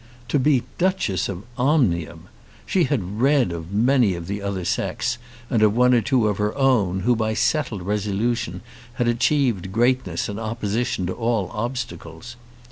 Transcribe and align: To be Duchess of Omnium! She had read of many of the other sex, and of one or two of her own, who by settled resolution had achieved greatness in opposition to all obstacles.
To 0.29 0.39
be 0.39 0.63
Duchess 0.79 1.29
of 1.29 1.43
Omnium! 1.59 2.23
She 2.65 2.85
had 2.85 3.21
read 3.21 3.51
of 3.51 3.71
many 3.71 4.15
of 4.15 4.25
the 4.25 4.41
other 4.41 4.65
sex, 4.65 5.19
and 5.47 5.61
of 5.61 5.75
one 5.77 5.93
or 5.93 6.01
two 6.01 6.27
of 6.27 6.39
her 6.39 6.55
own, 6.55 7.01
who 7.01 7.15
by 7.15 7.35
settled 7.35 7.83
resolution 7.83 8.61
had 8.93 9.07
achieved 9.07 9.71
greatness 9.71 10.27
in 10.27 10.39
opposition 10.39 11.05
to 11.05 11.13
all 11.13 11.51
obstacles. 11.53 12.35